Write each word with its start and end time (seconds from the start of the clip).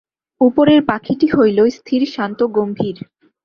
উপরের 0.41 0.81
পাখীটি 0.85 1.27
হইল 1.35 1.59
স্থির, 1.77 2.01
শান্ত, 2.15 2.39
গম্ভীর। 2.51 2.97